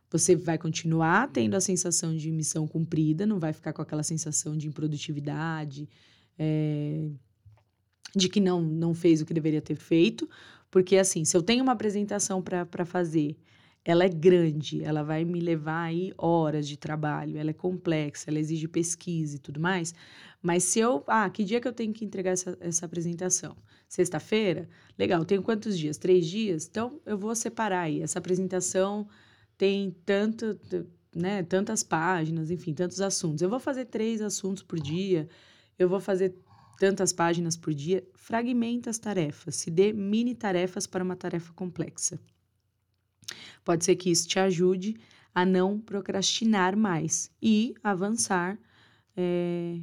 Você 0.09 0.35
vai 0.35 0.57
continuar 0.57 1.31
tendo 1.31 1.55
a 1.55 1.61
sensação 1.61 2.15
de 2.15 2.31
missão 2.31 2.67
cumprida, 2.67 3.27
não 3.27 3.39
vai 3.39 3.53
ficar 3.53 3.73
com 3.73 3.81
aquela 3.81 4.03
sensação 4.03 4.57
de 4.57 4.67
improdutividade, 4.67 5.87
é, 6.37 7.09
de 8.15 8.29
que 8.29 8.39
não, 8.39 8.61
não 8.61 8.93
fez 8.93 9.21
o 9.21 9.25
que 9.25 9.33
deveria 9.33 9.61
ter 9.61 9.75
feito, 9.75 10.29
porque 10.69 10.97
assim, 10.97 11.25
se 11.25 11.35
eu 11.35 11.41
tenho 11.41 11.63
uma 11.63 11.73
apresentação 11.73 12.41
para 12.41 12.85
fazer, 12.85 13.37
ela 13.83 14.03
é 14.03 14.09
grande, 14.09 14.83
ela 14.83 15.03
vai 15.03 15.25
me 15.25 15.39
levar 15.39 15.83
aí 15.83 16.13
horas 16.17 16.67
de 16.67 16.77
trabalho, 16.77 17.37
ela 17.37 17.49
é 17.49 17.53
complexa, 17.53 18.29
ela 18.29 18.39
exige 18.39 18.67
pesquisa 18.67 19.35
e 19.35 19.39
tudo 19.39 19.59
mais. 19.59 19.93
Mas 20.41 20.63
se 20.63 20.79
eu. 20.79 21.03
Ah, 21.07 21.29
que 21.29 21.43
dia 21.43 21.59
que 21.59 21.67
eu 21.67 21.73
tenho 21.73 21.91
que 21.91 22.05
entregar 22.05 22.31
essa, 22.31 22.57
essa 22.61 22.85
apresentação? 22.85 23.55
Sexta-feira? 23.87 24.69
Legal, 24.97 25.25
tenho 25.25 25.41
quantos 25.41 25.77
dias? 25.77 25.97
Três 25.97 26.27
dias? 26.27 26.67
Então 26.69 26.99
eu 27.05 27.17
vou 27.17 27.35
separar 27.35 27.81
aí. 27.81 28.01
Essa 28.01 28.19
apresentação 28.19 29.07
tem 29.57 29.95
tanto, 30.05 30.59
né, 31.13 31.43
tantas 31.43 31.83
páginas, 31.83 32.51
enfim, 32.51 32.73
tantos 32.73 33.01
assuntos. 33.01 33.41
Eu 33.41 33.49
vou 33.49 33.59
fazer 33.59 33.85
três 33.85 34.21
assuntos 34.21 34.63
por 34.63 34.79
dia, 34.79 35.27
eu 35.77 35.89
vou 35.89 35.99
fazer 35.99 36.35
tantas 36.81 37.13
páginas 37.13 37.55
por 37.55 37.75
dia. 37.75 38.03
Fragmenta 38.15 38.89
as 38.89 38.97
tarefas, 38.97 39.55
se 39.57 39.69
dê 39.69 39.93
mini 39.93 40.33
tarefas 40.33 40.87
para 40.87 41.03
uma 41.03 41.15
tarefa 41.15 41.53
complexa. 41.53 42.19
Pode 43.63 43.85
ser 43.85 43.95
que 43.95 44.09
isso 44.09 44.27
te 44.27 44.39
ajude 44.39 44.95
a 45.31 45.45
não 45.45 45.79
procrastinar 45.79 46.75
mais 46.75 47.29
e 47.39 47.75
avançar 47.83 48.57
é, 49.15 49.79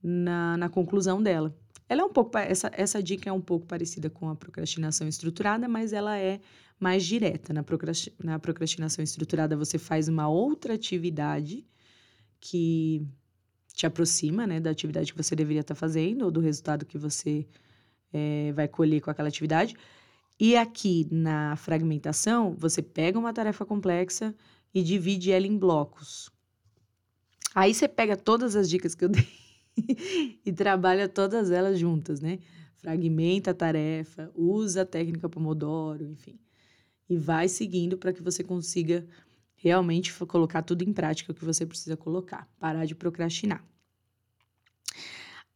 na, 0.00 0.56
na 0.56 0.68
conclusão 0.68 1.20
dela. 1.20 1.52
Ela 1.88 2.02
é 2.02 2.04
um 2.04 2.12
pouco 2.12 2.38
essa, 2.38 2.70
essa 2.72 3.02
dica 3.02 3.28
é 3.28 3.32
um 3.32 3.40
pouco 3.40 3.66
parecida 3.66 4.08
com 4.08 4.28
a 4.28 4.36
procrastinação 4.36 5.08
estruturada, 5.08 5.66
mas 5.66 5.92
ela 5.92 6.16
é 6.16 6.40
mais 6.78 7.04
direta. 7.04 7.52
Na, 7.52 7.64
procrasti 7.64 8.14
na 8.22 8.38
procrastinação 8.38 9.02
estruturada, 9.02 9.56
você 9.56 9.78
faz 9.78 10.06
uma 10.06 10.28
outra 10.28 10.74
atividade 10.74 11.66
que 12.38 13.04
te 13.76 13.86
aproxima 13.86 14.46
né, 14.46 14.58
da 14.58 14.70
atividade 14.70 15.12
que 15.12 15.22
você 15.22 15.36
deveria 15.36 15.60
estar 15.60 15.74
fazendo 15.74 16.24
ou 16.24 16.30
do 16.30 16.40
resultado 16.40 16.86
que 16.86 16.96
você 16.96 17.46
é, 18.10 18.50
vai 18.52 18.66
colher 18.66 19.02
com 19.02 19.10
aquela 19.10 19.28
atividade. 19.28 19.76
E 20.40 20.56
aqui 20.56 21.06
na 21.10 21.54
fragmentação, 21.56 22.54
você 22.58 22.80
pega 22.80 23.18
uma 23.18 23.34
tarefa 23.34 23.66
complexa 23.66 24.34
e 24.74 24.82
divide 24.82 25.30
ela 25.30 25.46
em 25.46 25.58
blocos. 25.58 26.30
Aí 27.54 27.74
você 27.74 27.86
pega 27.86 28.16
todas 28.16 28.56
as 28.56 28.68
dicas 28.68 28.94
que 28.94 29.04
eu 29.04 29.10
dei 29.10 29.28
e 30.42 30.52
trabalha 30.52 31.06
todas 31.06 31.50
elas 31.50 31.78
juntas, 31.78 32.18
né? 32.18 32.38
Fragmenta 32.76 33.50
a 33.50 33.54
tarefa, 33.54 34.30
usa 34.34 34.82
a 34.82 34.86
técnica 34.86 35.28
Pomodoro, 35.28 36.02
enfim 36.02 36.38
e 37.08 37.16
vai 37.16 37.48
seguindo 37.48 37.96
para 37.96 38.12
que 38.12 38.22
você 38.22 38.42
consiga 38.42 39.06
realmente 39.66 40.14
colocar 40.26 40.62
tudo 40.62 40.82
em 40.82 40.92
prática 40.92 41.32
o 41.32 41.34
que 41.34 41.44
você 41.44 41.66
precisa 41.66 41.96
colocar, 41.96 42.48
parar 42.56 42.86
de 42.86 42.94
procrastinar. 42.94 43.64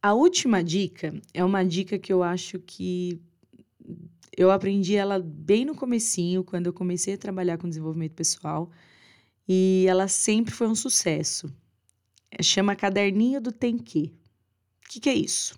A 0.01 0.13
última 0.13 0.61
dica 0.61 1.13
é 1.33 1.45
uma 1.45 1.63
dica 1.63 1.97
que 1.97 2.11
eu 2.11 2.21
acho 2.21 2.59
que 2.59 3.21
eu 4.35 4.51
aprendi 4.51 4.95
ela 4.95 5.17
bem 5.17 5.63
no 5.63 5.73
comecinho, 5.73 6.43
quando 6.43 6.65
eu 6.67 6.73
comecei 6.73 7.13
a 7.13 7.17
trabalhar 7.17 7.57
com 7.57 7.69
desenvolvimento 7.69 8.13
pessoal, 8.13 8.69
e 9.47 9.85
ela 9.87 10.09
sempre 10.09 10.53
foi 10.53 10.67
um 10.67 10.75
sucesso. 10.75 11.49
Chama 12.41 12.75
Caderninho 12.75 13.39
do 13.39 13.51
Tem 13.51 13.77
Que. 13.77 14.13
O 14.85 14.89
que, 14.89 14.99
que 14.99 15.09
é 15.09 15.13
isso? 15.13 15.57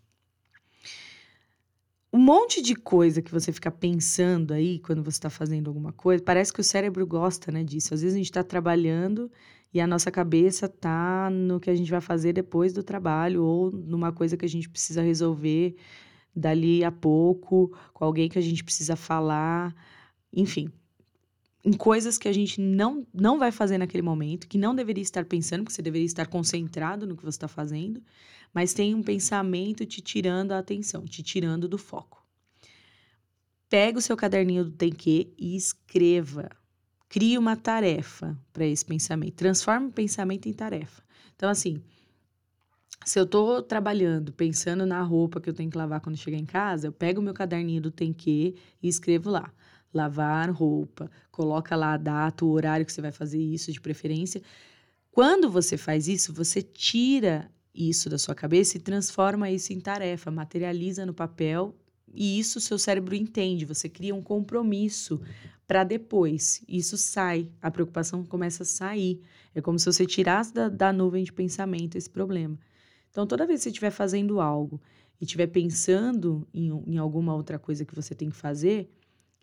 Um 2.14 2.20
monte 2.20 2.62
de 2.62 2.76
coisa 2.76 3.24
que 3.24 3.32
você 3.32 3.52
fica 3.52 3.72
pensando 3.72 4.54
aí 4.54 4.78
quando 4.78 5.04
você 5.04 5.18
está 5.18 5.32
fazendo 5.32 5.68
alguma 5.68 5.92
coisa. 5.92 6.24
Parece 6.24 6.54
que 6.54 6.62
o 6.62 6.64
cérebro 6.64 7.08
gosta, 7.08 7.52
né, 7.52 7.64
disso. 7.64 7.92
Às 7.92 8.02
vezes 8.02 8.14
a 8.14 8.18
gente 8.18 8.28
está 8.28 8.44
trabalhando 8.44 9.32
e 9.74 9.82
a 9.82 9.88
nossa 9.88 10.12
cabeça 10.12 10.70
tá 10.70 11.32
no 11.32 11.60
que 11.60 11.72
a 11.72 11.76
gente 11.76 11.90
vai 11.90 12.02
fazer 12.02 12.32
depois 12.32 12.72
do 12.72 12.84
trabalho 12.84 13.44
ou 13.44 13.72
numa 13.72 14.12
coisa 14.12 14.38
que 14.38 14.46
a 14.46 14.50
gente 14.50 14.70
precisa 14.70 15.02
resolver 15.02 15.76
dali 16.36 16.84
a 16.84 16.92
pouco, 16.92 17.76
com 17.94 18.06
alguém 18.06 18.30
que 18.30 18.38
a 18.38 18.42
gente 18.42 18.64
precisa 18.64 18.96
falar, 18.96 19.76
enfim, 20.32 20.70
em 21.64 21.72
coisas 21.72 22.18
que 22.18 22.28
a 22.28 22.34
gente 22.34 22.60
não, 22.60 23.08
não 23.14 23.40
vai 23.40 23.52
fazer 23.52 23.78
naquele 23.78 24.04
momento, 24.04 24.48
que 24.48 24.58
não 24.58 24.76
deveria 24.76 25.02
estar 25.02 25.24
pensando, 25.24 25.64
porque 25.64 25.74
você 25.76 25.82
deveria 25.82 26.06
estar 26.06 26.28
concentrado 26.28 27.08
no 27.08 27.16
que 27.16 27.24
você 27.24 27.38
está 27.38 27.48
fazendo, 27.48 28.04
mas 28.54 28.74
tem 28.74 28.94
um 28.94 29.02
pensamento 29.02 29.86
te 29.86 30.02
tirando 30.02 30.52
a 30.52 30.60
atenção, 30.60 31.06
te 31.06 31.24
tirando 31.24 31.68
do 31.68 31.78
foco. 31.78 32.24
Pega 33.70 33.98
o 33.98 34.02
seu 34.02 34.18
caderninho 34.18 34.66
do 34.66 34.72
Tem 34.72 34.92
Que 34.92 35.34
e 35.38 35.56
escreva. 35.56 36.50
Crie 37.08 37.38
uma 37.38 37.56
tarefa 37.56 38.38
para 38.52 38.66
esse 38.66 38.86
pensamento. 38.86 39.36
Transforma 39.36 39.88
o 39.88 39.92
pensamento 39.92 40.48
em 40.48 40.54
tarefa. 40.54 41.02
Então, 41.36 41.50
assim, 41.50 41.82
se 43.06 43.20
eu 43.20 43.24
estou 43.24 43.62
trabalhando, 43.62 44.32
pensando 44.34 44.86
na 44.86 45.02
roupa 45.02 45.42
que 45.42 45.50
eu 45.50 45.54
tenho 45.54 45.70
que 45.70 45.78
lavar 45.78 46.02
quando 46.02 46.18
chegar 46.18 46.38
em 46.38 46.46
casa, 46.46 46.88
eu 46.88 46.92
pego 46.92 47.20
o 47.20 47.24
meu 47.24 47.34
caderninho 47.34 47.82
do 47.82 47.92
Tem 47.92 48.14
Que 48.14 48.56
e 48.82 48.88
escrevo 48.88 49.30
lá. 49.30 49.52
Lavar 49.94 50.50
roupa, 50.52 51.10
coloca 51.32 51.76
lá 51.76 51.94
a 51.94 51.98
data, 51.98 52.44
o 52.44 52.50
horário 52.50 52.86
que 52.86 52.92
você 52.92 53.02
vai 53.02 53.12
fazer 53.12 53.40
isso, 53.40 53.72
de 53.72 53.80
preferência. 53.80 54.42
Quando 55.12 55.50
você 55.50 55.78
faz 55.78 56.08
isso, 56.08 56.34
você 56.34 56.62
tira 56.62 57.52
isso 57.74 58.10
da 58.10 58.18
sua 58.18 58.36
cabeça 58.36 58.78
e 58.78 58.80
transforma 58.80 59.50
isso 59.50 59.74
em 59.74 59.80
tarefa, 59.80 60.32
materializa 60.32 61.06
no 61.06 61.14
papel 61.14 61.76
e 62.14 62.40
isso 62.40 62.60
seu 62.60 62.78
cérebro 62.78 63.16
entende. 63.16 63.66
Você 63.66 63.90
cria 63.90 64.14
um 64.14 64.22
compromisso 64.22 65.20
para 65.68 65.84
depois. 65.84 66.64
Isso 66.68 66.98
sai, 66.98 67.50
a 67.62 67.72
preocupação 67.72 68.24
começa 68.24 68.64
a 68.64 68.66
sair. 68.66 69.22
É 69.56 69.62
como 69.62 69.80
se 69.80 69.86
você 69.86 70.06
tirasse 70.06 70.54
da, 70.54 70.70
da 70.70 70.94
nuvem 70.94 71.24
de 71.24 71.34
pensamento 71.34 71.98
esse 71.98 72.10
problema. 72.10 72.58
Então, 73.10 73.26
toda 73.26 73.46
vez 73.46 73.60
que 73.60 73.64
você 73.64 73.70
estiver 73.70 73.92
fazendo 73.92 74.40
algo 74.40 74.82
e 75.20 75.26
estiver 75.26 75.48
pensando 75.48 76.48
em, 76.54 76.70
em 76.88 76.98
alguma 76.98 77.36
outra 77.36 77.58
coisa 77.58 77.86
que 77.86 77.96
você 77.96 78.14
tem 78.16 78.30
que 78.30 78.36
fazer, 78.36 78.92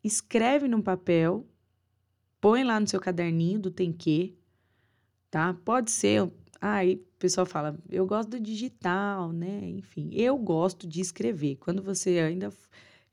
escreve 0.02 0.68
num 0.68 0.82
papel, 0.82 1.46
põe 2.40 2.64
lá 2.64 2.80
no 2.80 2.88
seu 2.88 3.00
caderninho 3.00 3.58
do 3.60 3.70
tem 3.70 3.92
que, 3.92 4.36
tá? 5.30 5.54
Pode 5.64 5.90
ser 5.90 6.30
Aí 6.60 6.96
o 6.96 7.18
pessoal 7.18 7.46
fala, 7.46 7.78
eu 7.88 8.06
gosto 8.06 8.30
do 8.30 8.40
digital, 8.40 9.32
né? 9.32 9.60
Enfim, 9.64 10.10
eu 10.12 10.36
gosto 10.36 10.86
de 10.86 11.00
escrever. 11.00 11.56
Quando 11.56 11.82
você 11.82 12.18
ainda. 12.18 12.52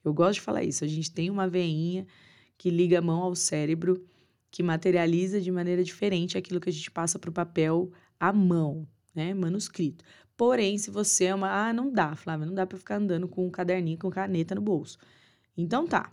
Eu 0.04 0.14
gosto 0.14 0.36
de 0.36 0.42
falar 0.42 0.64
isso. 0.64 0.84
A 0.84 0.88
gente 0.88 1.12
tem 1.12 1.30
uma 1.30 1.48
veinha 1.48 2.06
que 2.58 2.70
liga 2.70 3.00
a 3.00 3.02
mão 3.02 3.22
ao 3.22 3.36
cérebro, 3.36 4.06
que 4.52 4.62
materializa 4.62 5.40
de 5.40 5.52
maneira 5.52 5.84
diferente 5.84 6.38
aquilo 6.38 6.60
que 6.60 6.70
a 6.70 6.74
gente 6.74 6.92
passa 6.92 7.18
para 7.18 7.30
o 7.30 7.34
papel 7.34 7.92
à 8.20 8.34
mão, 8.34 8.86
né? 9.16 9.34
Manuscrito. 9.34 10.04
Porém, 10.36 10.78
se 10.78 10.92
você 10.92 11.26
é 11.26 11.36
uma. 11.36 11.50
Ah, 11.50 11.74
não 11.74 11.92
dá, 11.92 12.16
Flávia, 12.16 12.46
não 12.46 12.54
dá 12.54 12.66
para 12.66 12.78
ficar 12.78 12.96
andando 12.98 13.28
com 13.30 13.48
um 13.48 13.50
caderninho, 13.50 13.98
com 13.98 14.10
caneta 14.10 14.56
no 14.56 14.62
bolso. 14.62 14.98
Então 15.56 15.88
tá. 15.88 16.12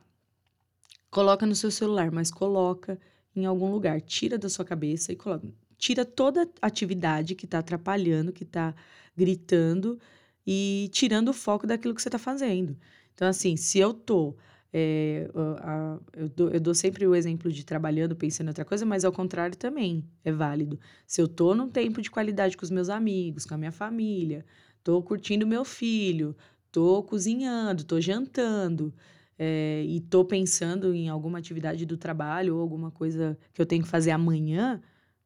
Coloca 1.15 1.47
no 1.47 1.55
seu 1.55 1.71
celular, 1.71 2.11
mas 2.11 2.29
coloca 2.29 2.99
em 3.37 3.47
algum 3.47 3.71
lugar. 3.71 4.01
Tira 4.01 4.37
da 4.37 4.49
sua 4.49 4.65
cabeça 4.65 5.13
e 5.13 5.17
coloca 5.17 5.47
tira 5.79 6.05
toda 6.05 6.49
atividade 6.61 7.37
que 7.37 7.45
está 7.45 7.59
atrapalhando, 7.61 8.33
que 8.33 8.43
está 8.43 8.75
gritando 9.17 9.97
e 10.45 10.89
tirando 10.93 11.29
o 11.29 11.33
foco 11.33 11.69
daquilo 11.69 11.95
que 11.95 12.03
você 12.03 12.09
está 12.09 12.19
fazendo. 12.19 12.77
Então, 13.15 13.29
assim, 13.29 13.57
se 13.57 13.79
eu 13.79 13.95
tô. 13.95 14.35
É, 14.73 15.31
a, 15.59 15.99
eu, 16.17 16.29
dou, 16.29 16.51
eu 16.51 16.59
dou 16.59 16.75
sempre 16.75 17.07
o 17.07 17.15
exemplo 17.15 17.53
de 17.53 17.65
trabalhando, 17.65 18.17
pensando 18.17 18.49
em 18.49 18.51
outra 18.51 18.65
coisa, 18.65 18.85
mas 18.85 19.05
ao 19.05 19.13
contrário 19.13 19.57
também 19.57 20.05
é 20.25 20.33
válido. 20.33 20.81
Se 21.07 21.21
eu 21.21 21.29
tô 21.29 21.55
num 21.55 21.69
tempo 21.69 22.03
de 22.03 22.11
qualidade 22.11 22.57
com 22.57 22.65
os 22.65 22.73
meus 22.73 22.89
amigos, 22.89 23.47
com 23.47 23.55
a 23.55 23.59
minha 23.59 23.71
família, 23.71 24.45
tô 24.83 25.01
curtindo 25.01 25.47
meu 25.47 25.65
filho, 25.65 26.35
tô 26.73 27.05
cozinhando, 27.05 27.85
tô 27.85 28.01
jantando, 28.01 28.93
é, 29.39 29.83
e 29.85 30.01
tô 30.01 30.25
pensando 30.25 30.95
em 30.95 31.09
alguma 31.09 31.39
atividade 31.39 31.85
do 31.85 31.97
trabalho 31.97 32.57
ou 32.57 32.63
alguma 32.63 32.91
coisa 32.91 33.39
que 33.53 33.61
eu 33.61 33.67
tenho 33.67 33.83
que 33.83 33.89
fazer 33.89 34.11
amanhã, 34.11 34.81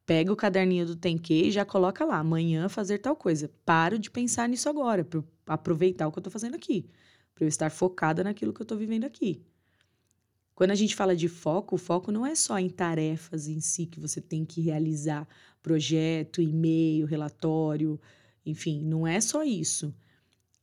pega 0.06 0.32
o 0.32 0.36
caderninho 0.36 0.86
do 0.86 0.96
Tem 0.96 1.18
Que 1.18 1.48
e 1.48 1.50
já 1.50 1.64
coloca 1.64 2.04
lá, 2.04 2.18
amanhã 2.18 2.68
fazer 2.68 2.98
tal 2.98 3.14
coisa. 3.14 3.50
Paro 3.64 3.98
de 3.98 4.10
pensar 4.10 4.48
nisso 4.48 4.68
agora, 4.68 5.04
para 5.04 5.22
aproveitar 5.46 6.08
o 6.08 6.12
que 6.12 6.18
eu 6.18 6.20
estou 6.20 6.32
fazendo 6.32 6.54
aqui, 6.54 6.88
para 7.34 7.44
eu 7.44 7.48
estar 7.48 7.70
focada 7.70 8.24
naquilo 8.24 8.52
que 8.52 8.60
eu 8.60 8.64
estou 8.64 8.78
vivendo 8.78 9.04
aqui. 9.04 9.42
Quando 10.54 10.72
a 10.72 10.74
gente 10.74 10.96
fala 10.96 11.14
de 11.14 11.28
foco, 11.28 11.76
o 11.76 11.78
foco 11.78 12.10
não 12.10 12.26
é 12.26 12.34
só 12.34 12.58
em 12.58 12.68
tarefas 12.68 13.46
em 13.46 13.60
si 13.60 13.86
que 13.86 14.00
você 14.00 14.20
tem 14.20 14.44
que 14.44 14.60
realizar, 14.60 15.28
projeto, 15.62 16.42
e-mail, 16.42 17.06
relatório, 17.06 18.00
enfim, 18.44 18.82
não 18.82 19.06
é 19.06 19.20
só 19.20 19.44
isso. 19.44 19.94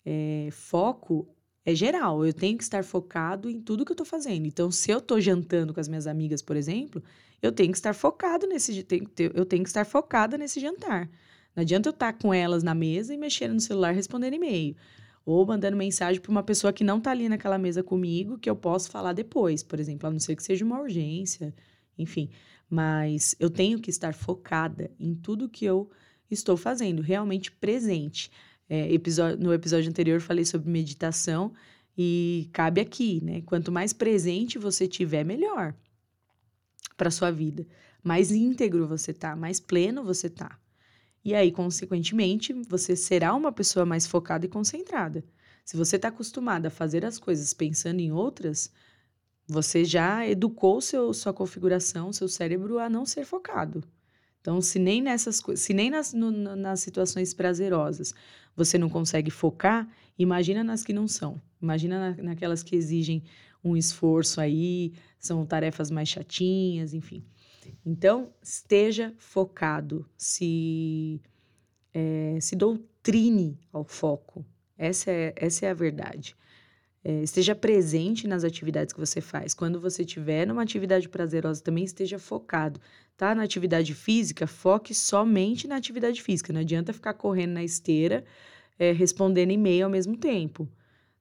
É, 0.03 0.49
foco 0.51 1.27
é 1.65 1.73
geral, 1.73 2.25
eu 2.25 2.33
tenho 2.33 2.57
que 2.57 2.63
estar 2.63 2.83
focado 2.83 3.49
em 3.49 3.59
tudo 3.59 3.83
que 3.83 3.91
eu 3.91 3.95
estou 3.95 4.05
fazendo. 4.05 4.45
Então, 4.45 4.69
se 4.69 4.91
eu 4.91 4.99
estou 4.99 5.19
jantando 5.19 5.73
com 5.73 5.79
as 5.79 5.87
minhas 5.87 6.05
amigas, 6.05 6.41
por 6.41 6.55
exemplo, 6.55 7.01
eu 7.41 7.51
tenho 7.51 7.71
que 7.71 7.77
estar 7.77 7.93
focado 7.93 8.45
nesse 8.45 8.85
eu 9.33 9.45
tenho 9.45 9.63
que 9.63 9.69
estar 9.69 9.85
focada 9.85 10.37
nesse 10.37 10.59
jantar. 10.59 11.09
Não 11.55 11.61
adianta 11.61 11.89
eu 11.89 11.91
estar 11.91 12.13
com 12.13 12.33
elas 12.33 12.61
na 12.61 12.75
mesa 12.75 13.13
e 13.13 13.17
mexendo 13.17 13.53
no 13.53 13.59
celular 13.59 13.93
respondendo 13.93 14.33
e-mail 14.35 14.75
ou 15.25 15.43
mandando 15.45 15.75
mensagem 15.75 16.21
para 16.21 16.29
uma 16.29 16.43
pessoa 16.43 16.71
que 16.71 16.83
não 16.83 16.99
está 16.99 17.09
ali 17.09 17.27
naquela 17.27 17.57
mesa 17.57 17.81
comigo, 17.81 18.37
que 18.37 18.49
eu 18.49 18.55
posso 18.55 18.91
falar 18.91 19.13
depois, 19.13 19.63
por 19.63 19.79
exemplo, 19.79 20.07
a 20.07 20.11
não 20.11 20.19
ser 20.19 20.35
que 20.35 20.43
seja 20.43 20.63
uma 20.63 20.79
urgência, 20.79 21.53
enfim. 21.97 22.29
Mas 22.69 23.35
eu 23.39 23.49
tenho 23.49 23.79
que 23.79 23.89
estar 23.89 24.13
focada 24.13 24.91
em 24.99 25.15
tudo 25.15 25.49
que 25.49 25.65
eu 25.65 25.89
estou 26.29 26.55
fazendo, 26.55 27.01
realmente 27.01 27.51
presente. 27.51 28.29
É, 28.67 28.91
episódio, 28.91 29.37
no 29.43 29.53
episódio 29.53 29.89
anterior 29.89 30.19
falei 30.19 30.43
sobre 30.43 30.69
meditação 30.69 31.53
e 31.97 32.49
cabe 32.51 32.81
aqui, 32.81 33.23
né? 33.23 33.41
Quanto 33.41 33.71
mais 33.71 33.93
presente 33.93 34.57
você 34.57 34.87
tiver, 34.87 35.23
melhor 35.23 35.73
para 36.97 37.11
sua 37.11 37.31
vida. 37.31 37.65
Mais 38.03 38.31
íntegro 38.31 38.87
você 38.87 39.13
tá, 39.13 39.35
mais 39.35 39.59
pleno 39.59 40.03
você 40.03 40.29
tá. 40.29 40.59
E 41.23 41.33
aí, 41.33 41.51
consequentemente, 41.51 42.53
você 42.67 42.95
será 42.95 43.33
uma 43.33 43.51
pessoa 43.51 43.85
mais 43.85 44.05
focada 44.05 44.45
e 44.45 44.49
concentrada. 44.49 45.23
Se 45.63 45.75
você 45.75 45.95
está 45.95 46.09
acostumada 46.09 46.67
a 46.67 46.71
fazer 46.71 47.03
as 47.03 47.17
coisas 47.17 47.51
pensando 47.53 47.99
em 47.99 48.11
outras, 48.11 48.71
você 49.47 49.83
já 49.83 50.27
educou 50.27 50.79
seu, 50.81 51.11
sua 51.13 51.33
configuração, 51.33 52.13
seu 52.13 52.27
cérebro 52.27 52.77
a 52.77 52.87
não 52.87 53.05
ser 53.05 53.25
focado. 53.25 53.83
Então, 54.39 54.61
se 54.61 54.77
nem 54.77 55.01
nessas 55.01 55.41
se 55.55 55.73
nem 55.73 55.89
nas, 55.89 56.13
no, 56.13 56.31
nas 56.31 56.79
situações 56.81 57.33
prazerosas 57.33 58.13
você 58.55 58.77
não 58.77 58.89
consegue 58.89 59.29
focar, 59.29 59.87
imagina 60.17 60.63
nas 60.63 60.83
que 60.83 60.93
não 60.93 61.07
são. 61.07 61.41
Imagina 61.61 62.11
na, 62.11 62.23
naquelas 62.23 62.63
que 62.63 62.75
exigem 62.75 63.23
um 63.63 63.75
esforço 63.75 64.39
aí, 64.39 64.93
são 65.17 65.45
tarefas 65.45 65.89
mais 65.89 66.07
chatinhas, 66.07 66.93
enfim. 66.93 67.23
Então, 67.85 68.29
esteja 68.41 69.13
focado, 69.17 70.07
se, 70.15 71.19
é, 71.93 72.37
se 72.39 72.55
doutrine 72.55 73.59
ao 73.73 73.83
foco. 73.83 74.45
Essa 74.77 75.11
é, 75.11 75.33
essa 75.35 75.65
é 75.65 75.69
a 75.69 75.73
verdade. 75.73 76.35
É, 77.07 77.21
esteja 77.21 77.53
presente 77.53 78.27
nas 78.27 78.43
atividades 78.43 78.91
que 78.91 78.99
você 78.99 79.21
faz. 79.21 79.53
Quando 79.53 79.79
você 79.79 80.01
estiver 80.01 80.47
numa 80.47 80.63
atividade 80.63 81.07
prazerosa, 81.07 81.61
também 81.61 81.83
esteja 81.83 82.17
focado. 82.17 82.81
Tá 83.15 83.35
na 83.35 83.43
atividade 83.43 83.93
física, 83.93 84.47
foque 84.47 84.91
somente 84.91 85.67
na 85.67 85.75
atividade 85.75 86.19
física. 86.19 86.51
Não 86.51 86.61
adianta 86.61 86.91
ficar 86.91 87.13
correndo 87.13 87.51
na 87.51 87.63
esteira, 87.63 88.25
é, 88.79 88.91
respondendo 88.91 89.51
e-mail 89.51 89.85
ao 89.85 89.91
mesmo 89.91 90.17
tempo, 90.17 90.67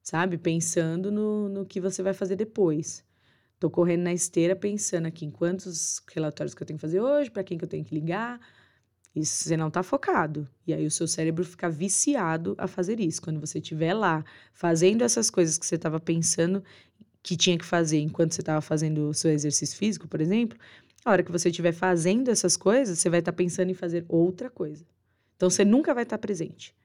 sabe? 0.01 0.39
Pensando 0.39 1.11
no, 1.11 1.49
no 1.49 1.65
que 1.67 1.79
você 1.79 2.01
vai 2.01 2.15
fazer 2.15 2.35
depois. 2.35 3.05
Tô 3.59 3.69
correndo 3.69 4.01
na 4.01 4.13
esteira 4.13 4.55
pensando 4.55 5.05
aqui 5.05 5.23
em 5.23 5.29
quantos 5.29 6.01
relatórios 6.11 6.55
que 6.55 6.63
eu 6.63 6.65
tenho 6.65 6.79
que 6.79 6.81
fazer 6.81 6.99
hoje, 6.99 7.29
para 7.29 7.43
quem 7.43 7.59
que 7.59 7.63
eu 7.63 7.69
tenho 7.69 7.85
que 7.85 7.93
ligar. 7.93 8.39
Isso 9.15 9.45
você 9.45 9.55
não 9.55 9.71
tá 9.71 9.81
focado. 9.81 10.47
E 10.67 10.73
aí 10.73 10.85
o 10.85 10.91
seu 10.91 11.07
cérebro 11.07 11.45
fica 11.45 11.69
viciado 11.69 12.53
a 12.57 12.67
fazer 12.67 12.99
isso. 12.99 13.21
Quando 13.21 13.39
você 13.39 13.59
estiver 13.59 13.93
lá 13.93 14.25
fazendo 14.53 15.03
essas 15.03 15.29
coisas 15.29 15.57
que 15.57 15.65
você 15.65 15.75
estava 15.75 15.99
pensando 15.99 16.63
que 17.23 17.37
tinha 17.37 17.57
que 17.57 17.65
fazer 17.65 17.99
enquanto 17.99 18.33
você 18.33 18.41
estava 18.41 18.61
fazendo 18.61 19.09
o 19.09 19.13
seu 19.13 19.31
exercício 19.31 19.77
físico, 19.77 20.07
por 20.07 20.19
exemplo, 20.19 20.59
a 21.03 21.11
hora 21.11 21.23
que 21.23 21.31
você 21.31 21.49
estiver 21.49 21.71
fazendo 21.71 22.29
essas 22.29 22.57
coisas, 22.57 22.99
você 22.99 23.09
vai 23.09 23.19
estar 23.19 23.31
tá 23.31 23.35
pensando 23.35 23.69
em 23.71 23.73
fazer 23.73 24.05
outra 24.09 24.49
coisa. 24.49 24.85
Então 25.35 25.49
você 25.49 25.63
nunca 25.63 25.93
vai 25.93 26.03
estar 26.03 26.17
tá 26.17 26.21
presente. 26.21 26.75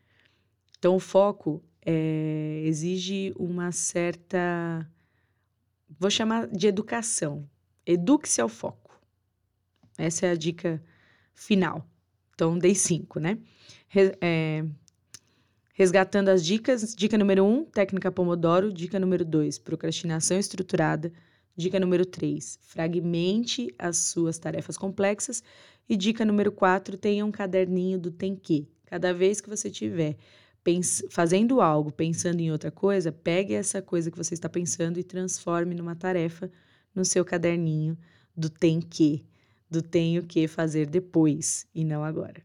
Então 0.78 0.94
o 0.94 1.00
foco 1.00 1.62
é, 1.84 2.62
exige 2.64 3.34
uma 3.36 3.72
certa 3.72 4.88
vou 5.98 6.10
chamar 6.10 6.46
de 6.46 6.66
educação. 6.68 7.48
Eduque-se 7.84 8.40
ao 8.40 8.48
foco. 8.48 9.00
Essa 9.98 10.26
é 10.26 10.30
a 10.30 10.36
dica 10.36 10.82
final. 11.34 11.86
Então, 12.40 12.56
dei 12.56 12.74
cinco, 12.74 13.20
né? 13.20 13.36
Re, 13.86 14.16
é, 14.18 14.64
resgatando 15.74 16.30
as 16.30 16.42
dicas. 16.42 16.94
Dica 16.94 17.18
número 17.18 17.44
um, 17.44 17.66
técnica 17.66 18.10
Pomodoro. 18.10 18.72
Dica 18.72 18.98
número 18.98 19.26
dois, 19.26 19.58
procrastinação 19.58 20.38
estruturada. 20.38 21.12
Dica 21.54 21.78
número 21.78 22.06
três, 22.06 22.58
fragmente 22.62 23.74
as 23.78 23.98
suas 23.98 24.38
tarefas 24.38 24.78
complexas. 24.78 25.42
E 25.86 25.98
dica 25.98 26.24
número 26.24 26.50
quatro, 26.50 26.96
tenha 26.96 27.26
um 27.26 27.30
caderninho 27.30 27.98
do 27.98 28.10
tem 28.10 28.34
que. 28.34 28.66
Cada 28.86 29.12
vez 29.12 29.42
que 29.42 29.50
você 29.50 29.68
tiver 29.68 30.16
fazendo 31.10 31.60
algo, 31.60 31.92
pensando 31.92 32.40
em 32.40 32.50
outra 32.50 32.70
coisa, 32.70 33.12
pegue 33.12 33.52
essa 33.52 33.82
coisa 33.82 34.10
que 34.10 34.16
você 34.16 34.32
está 34.32 34.48
pensando 34.48 34.98
e 34.98 35.04
transforme 35.04 35.74
numa 35.74 35.94
tarefa 35.94 36.50
no 36.94 37.04
seu 37.04 37.22
caderninho 37.22 37.98
do 38.34 38.48
tem 38.48 38.80
que, 38.80 39.26
do 39.70 39.80
tenho 39.80 40.22
que 40.24 40.48
fazer 40.48 40.86
depois 40.86 41.66
e 41.74 41.84
não 41.84 42.02
agora. 42.02 42.42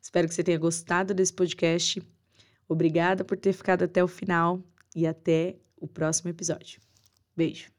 Espero 0.00 0.28
que 0.28 0.34
você 0.34 0.44
tenha 0.44 0.58
gostado 0.58 1.14
desse 1.14 1.32
podcast. 1.32 2.02
Obrigada 2.68 3.24
por 3.24 3.38
ter 3.38 3.52
ficado 3.52 3.84
até 3.84 4.04
o 4.04 4.08
final 4.08 4.62
e 4.94 5.06
até 5.06 5.56
o 5.76 5.86
próximo 5.86 6.30
episódio. 6.30 6.80
Beijo. 7.36 7.73